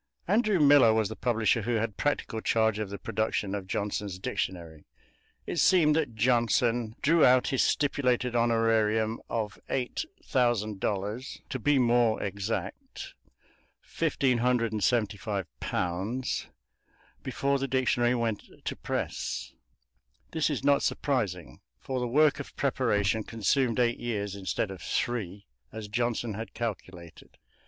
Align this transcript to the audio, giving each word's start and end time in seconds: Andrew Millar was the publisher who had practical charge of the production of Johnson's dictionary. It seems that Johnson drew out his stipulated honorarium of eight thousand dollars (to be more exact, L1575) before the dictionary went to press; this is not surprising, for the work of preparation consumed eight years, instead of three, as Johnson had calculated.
Andrew 0.27 0.59
Millar 0.59 0.95
was 0.95 1.09
the 1.09 1.15
publisher 1.15 1.61
who 1.61 1.75
had 1.75 1.95
practical 1.95 2.41
charge 2.41 2.79
of 2.79 2.89
the 2.89 2.97
production 2.97 3.53
of 3.53 3.67
Johnson's 3.67 4.17
dictionary. 4.17 4.83
It 5.45 5.57
seems 5.57 5.93
that 5.93 6.15
Johnson 6.15 6.95
drew 7.03 7.23
out 7.23 7.49
his 7.49 7.61
stipulated 7.61 8.35
honorarium 8.35 9.21
of 9.29 9.59
eight 9.69 10.03
thousand 10.25 10.79
dollars 10.79 11.43
(to 11.49 11.59
be 11.59 11.77
more 11.77 12.19
exact, 12.19 13.13
L1575) 13.85 16.47
before 17.21 17.59
the 17.59 17.67
dictionary 17.67 18.15
went 18.15 18.65
to 18.65 18.75
press; 18.75 19.53
this 20.31 20.49
is 20.49 20.63
not 20.63 20.81
surprising, 20.81 21.59
for 21.79 21.99
the 21.99 22.07
work 22.07 22.39
of 22.39 22.55
preparation 22.55 23.21
consumed 23.21 23.79
eight 23.79 23.99
years, 23.99 24.35
instead 24.35 24.71
of 24.71 24.81
three, 24.81 25.45
as 25.71 25.87
Johnson 25.87 26.33
had 26.33 26.55
calculated. 26.55 27.37